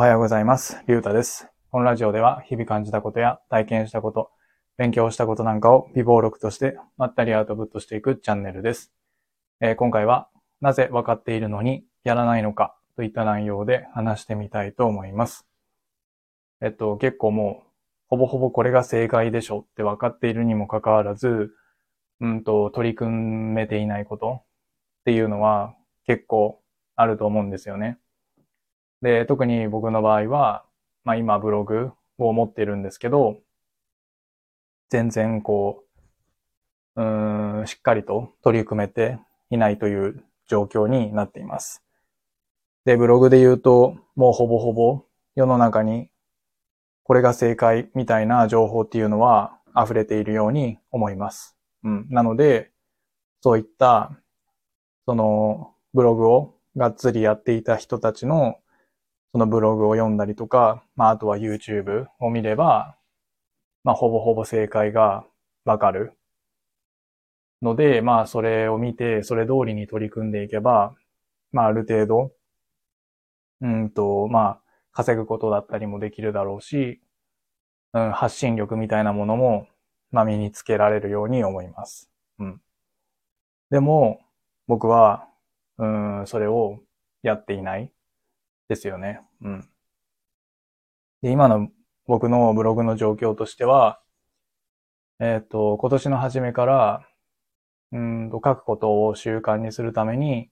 [0.00, 0.82] おはようございます。
[0.88, 1.46] りゅうたです。
[1.70, 4.30] このラジオでは日々感じたことや体験したこと、
[4.78, 8.94] 勉強したことなんかを微暴録としてまったりアウトプットしていくチャンネルです。
[9.60, 10.30] えー今回は
[10.62, 15.46] なぜ分かっているのにやらないのかといった内容で話してみたいと思います。
[16.62, 17.68] えっと、結構もう
[18.08, 21.50] ほぼほぼこれが正解でしょって分かっているにもかかわらず、
[22.20, 23.10] うんと、取り組
[23.52, 24.44] めていないことっ
[25.04, 25.74] ていうのは
[26.06, 26.62] 結構
[26.96, 27.98] あると思うんですよね。
[29.02, 30.64] で、特に僕の場合は、
[31.04, 33.38] まあ今ブログを持ってるんですけど、
[34.90, 35.84] 全然こ
[36.96, 39.18] う、うん、しっかりと取り組めて
[39.50, 41.82] いないという状況になっています。
[42.84, 45.04] で、ブログで言うと、もうほぼほぼ
[45.34, 46.10] 世の中に
[47.10, 51.56] これが正解みたいな情報っていうのは溢れているように思います。
[51.82, 52.06] うん。
[52.08, 52.70] なので、
[53.40, 54.12] そういった、
[55.06, 58.59] その、ブログをがっつりやっていた人たちの、
[59.32, 62.96] そのブログを読んだりとか、まあ、あとは YouTube を見れば、
[63.84, 65.24] まあ、ほぼほぼ正解が
[65.64, 66.14] わかる。
[67.62, 70.94] ので、まあ、それを見て、それ通りに取り組んでいけば、
[71.52, 72.32] まあ、ある程度、
[73.60, 74.60] うんと、まあ、
[74.92, 77.00] 稼ぐことだったりもできるだろうし、
[77.92, 79.66] うん、発信力みたいなものも、
[80.10, 82.10] まあ、身につけられるように思います。
[82.38, 82.60] うん。
[83.70, 84.20] でも、
[84.66, 85.28] 僕は、
[85.78, 86.80] うん、それを
[87.22, 87.92] やっていない
[88.70, 89.20] ですよね。
[89.42, 89.68] うん。
[91.22, 91.68] で、今の
[92.06, 94.00] 僕のブログの状況としては、
[95.18, 97.06] えっと、今年の初めから、
[97.90, 100.50] うんと、書くことを習慣にするために、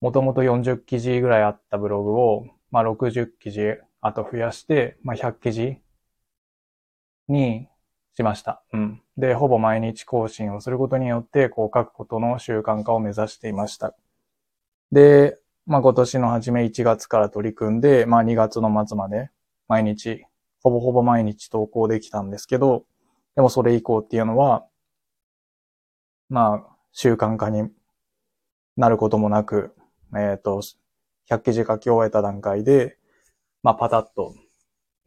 [0.00, 5.78] もともと40記事ぐらいあったブログを、まあ、60記事、あと増やして、まあ、100記事
[7.28, 7.68] に
[8.14, 8.64] しました。
[8.72, 9.02] うん。
[9.18, 13.94] で、ほぼ毎日更新をすることによって、こう書くことの習慣化を目指していました。
[14.90, 19.30] で、まあ、今年の初め1月から取り組んで、まあ、2月の末まで
[19.68, 20.24] 毎日、
[20.62, 22.84] ほぼほぼ毎日投稿できたんですけど、
[23.34, 24.64] でもそれ以降っていうのは、
[26.28, 27.68] まあ、習慣化に
[28.76, 29.74] なることもなく、
[30.16, 30.62] えっ、と、
[31.28, 32.96] 100記事書き終えた段階で、
[33.62, 34.34] まあ、パタッと、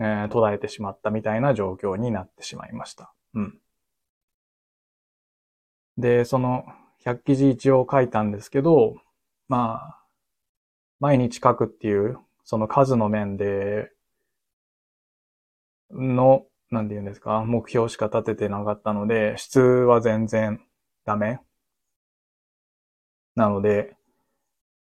[0.00, 3.12] えー途絶えてしまったみたいな状況になってしまいました。
[3.34, 3.58] うん。
[5.96, 6.64] で、その
[7.04, 8.96] 100記事一応書いたんですけど、
[9.48, 10.07] まあ、
[11.00, 13.90] 毎日書くっていう、その数の面で、
[15.90, 20.60] の、なんて言うんですか、目標しか立ててなかったので、質は全然
[21.04, 21.40] ダメ。
[23.34, 23.96] なので、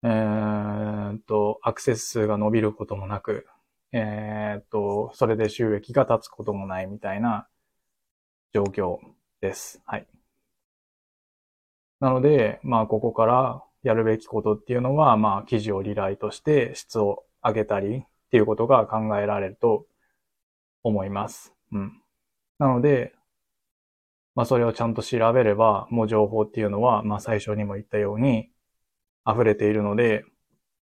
[0.03, 3.47] えーと、アクセス数が伸びることもなく、
[3.91, 7.47] えーと、それで収益が立つこともないみたいな
[8.53, 8.99] 状況
[9.41, 9.81] です。
[9.85, 10.07] はい。
[11.99, 19.85] なので、まあ、ここからやるべきことっていうのは、まあ、記事をリライトして質を上げたりっていうことが考えられると
[20.81, 21.53] 思います。
[21.71, 22.01] うん。
[22.57, 23.13] なので、
[24.33, 28.49] まあ、それをちゃんと調べれば、もう情報っていうのは、まあ、最初にも言ったように
[29.23, 30.25] 溢れているので、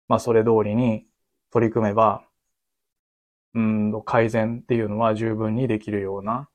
[0.10, 1.06] まあ、それ通りに
[1.50, 2.26] 取り組めば、
[3.54, 6.50] うんと、改善っていうのは十分にできるような、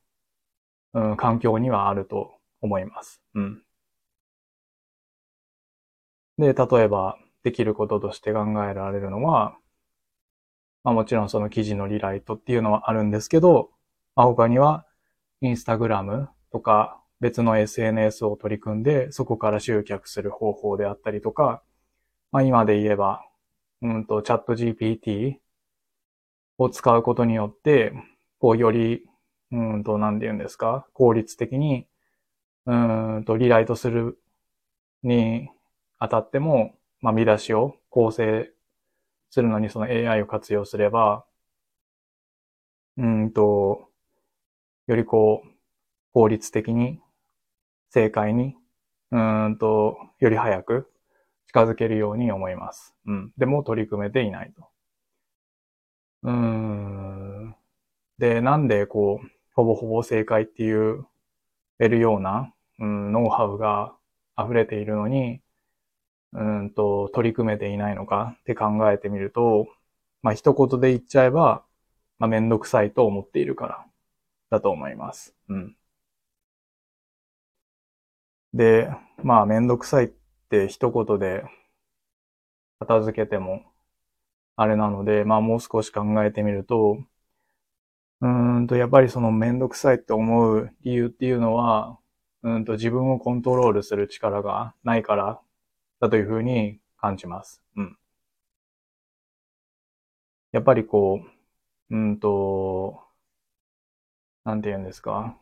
[0.92, 3.22] うん、環境にはあると思います。
[3.34, 3.62] うん。
[6.38, 9.56] で、例えば、できることとして考えられるのは、
[10.84, 13.70] まあもちろんその記事のリライトっていうのはあるんですけど、
[14.14, 14.86] まあ他には、
[15.40, 21.62] インスタグラムとか別の SNS を取り組んで、そこから集客する方法であったりとか、
[22.32, 23.22] まあ今で言えば、
[23.82, 25.36] うんと、チャット GPT
[26.58, 27.92] を使うことによって、
[28.38, 29.02] こうより、
[29.52, 31.86] うんと、なんて言うんですか、効率的に、
[32.66, 32.74] う
[33.20, 34.18] んと、リライトする
[35.02, 35.50] に
[35.98, 38.52] あたっても、まあ、見出しを構成
[39.30, 41.26] するのにその AI を活用すれば、
[42.96, 43.90] うんと、
[44.88, 45.48] よりこう、
[46.14, 47.00] 効率的に、
[47.90, 48.56] 正解に、
[49.12, 49.18] う
[49.50, 50.90] んと、より早く
[51.48, 52.94] 近づけるように思います。
[53.06, 53.32] うん。
[53.38, 54.68] でも取り組めていないと。
[56.22, 57.54] うん。
[58.18, 61.06] で、なんでこう、ほぼほぼ正解っていう、
[61.78, 63.94] 得るような、うん、ノウハウが
[64.38, 65.40] 溢れているのに、
[66.36, 69.68] うんと、取り組めていないのかって考えてみると、
[70.22, 71.64] まあ、一言で言っちゃえば、
[72.18, 73.86] まあ、めんどくさいと思っているから、
[74.50, 75.34] だと思います。
[75.48, 75.76] うん。
[78.54, 78.90] で、
[79.22, 80.08] まあ、めんどくさいっ
[80.50, 81.44] て一言で
[82.78, 83.62] 片付けても、
[84.56, 86.98] あれなので、まあ、もう少し考えてみると、
[88.20, 91.98] うんと、やっぱりそのめんどくさいって思う理由っていうのは、
[92.42, 95.40] うんと自分をコントロールする力がないから
[96.00, 97.62] だというふうに感じます。
[97.76, 97.96] うん。
[100.52, 101.20] やっぱりこ
[101.90, 103.00] う、うんと、
[104.44, 105.36] なんて言うんですか？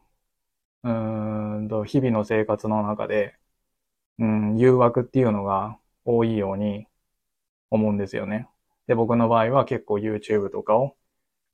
[0.83, 3.35] うんと、日々の生活の中で、
[4.19, 6.87] うん、誘惑っていうのが多いように
[7.71, 8.49] 思うんですよね。
[8.87, 10.97] で、僕の場合は結構 YouTube とかを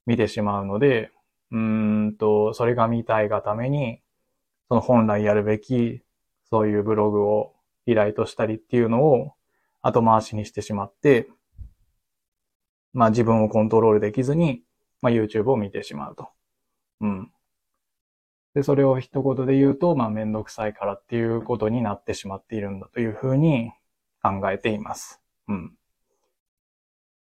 [0.07, 1.13] 見てしまうので、
[1.53, 4.01] うんと、それが見たいがために、
[4.69, 6.03] その本来やるべき、
[6.51, 7.55] そういうブログを
[7.87, 9.33] 依頼としたりっていうのを
[9.83, 11.29] 後回しにしてしまって、
[12.93, 14.63] まあ自分をコントロールできずに、
[15.01, 16.29] まあ YouTube を見てしまうと。
[17.01, 17.33] うん。
[18.55, 23.73] で、それを一言で言うと、まあめんどくさいからっていうことになってしまっているんだというふうに
[24.23, 25.21] 考えています。
[25.49, 25.77] うん。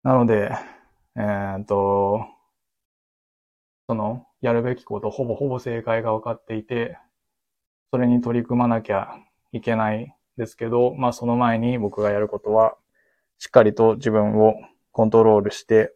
[0.04, 0.51] なので、
[1.16, 2.25] えー、っと、
[3.88, 6.98] その、やるべきこと、ほぼほぼ正解が分かっていて、
[7.92, 9.18] それに取り組まなきゃ
[9.51, 12.75] いけないですけど、まあその前に僕がやることは、
[13.38, 14.56] しっかりと自分を
[14.91, 15.94] コントロールして、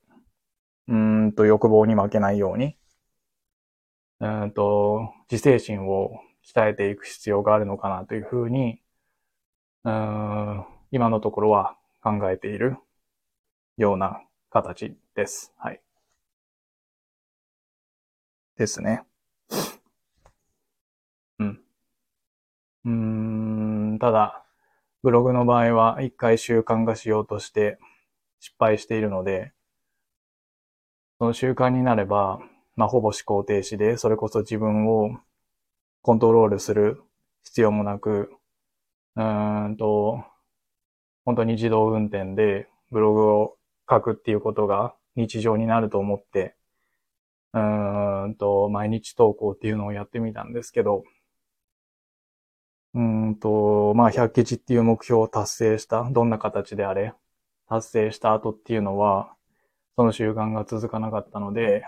[0.88, 2.78] うんと欲望に負けないように、
[4.20, 8.82] うんと、自制心を鍛えていく必要があるのかなというふうに、
[9.86, 12.78] うん、今のところは考えている
[13.78, 15.54] ような形です。
[15.58, 15.82] はい。
[18.58, 19.04] ですね。
[21.40, 21.64] うん。
[22.86, 23.33] うん、
[24.04, 24.44] ただ、
[25.02, 27.80] ブログの場合は一回習慣化しようとして
[28.42, 29.54] 失敗しているので、
[31.20, 32.42] その習慣になれば、
[32.76, 35.18] まあ、ほぼ思考停止で、それこそ自分を
[36.02, 37.02] コントロールする
[37.46, 38.34] 必要もなく、
[39.16, 40.22] うーんと、
[41.24, 43.56] 本当に自動運転でブログを
[43.90, 46.58] 書くっていうことが日常になると思って、
[47.54, 51.06] うーんと、毎日投稿っていうのをやってみたんですけど、
[52.96, 57.14] うんと、まあ、100記事っていう目標を達成した、どんな形であれ、
[57.68, 59.36] 達成した後っていうのは、
[59.98, 61.86] その習慣が続かなかったので、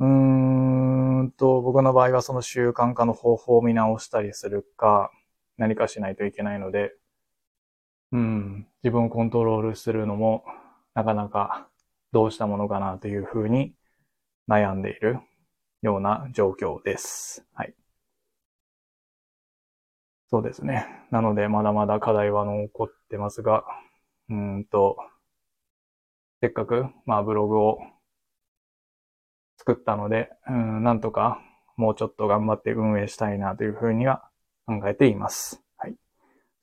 [0.00, 5.10] うーんと、僕の場合はその習慣化の方法を見直したりするか、
[5.56, 6.94] 何かしないといけないので、
[8.12, 10.44] うん、自分をコントロールするのも、
[10.94, 11.68] なかなか
[12.12, 13.74] どうしたものかなというふうに
[14.48, 15.20] 悩んでいる
[15.82, 17.46] ような状況です。
[17.54, 17.74] はい。
[20.34, 20.88] そうですね。
[21.12, 23.62] なので、まだまだ課題は残ってますが、
[24.28, 24.96] うんと、
[26.40, 27.78] せっかく、まあ、ブログを
[29.58, 31.40] 作ったので、うん、なんとか
[31.76, 34.28] もうちょっと頑張って運営したいなというふうには
[34.66, 35.62] 考えています。
[35.76, 35.94] はい。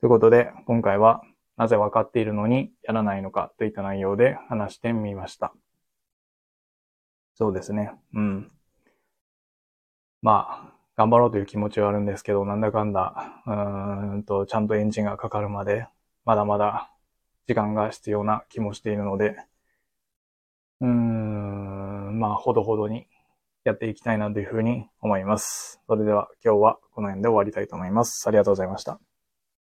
[0.00, 1.22] ということで、今回は
[1.56, 5.54] なぜ分かっているのにやらないのかといった内容で話してみました。
[7.36, 7.92] そうですね。
[8.12, 8.50] うん。
[10.20, 15.88] まあ、頑張ろうという気持ちはあるんですけど、なんだかんだ、うーんと、ちゃんとエンジンがかかるまで、
[16.24, 16.92] まだまだ
[17.48, 19.36] 時間が必要な気もしているので、
[20.80, 23.08] うーん、まあ、ほどほどに
[23.64, 25.80] やっていきたいなというふうに思います。
[25.88, 28.28] それでは今日はこの辺で終わりたいと思います。
[28.28, 29.00] ありがとうございました。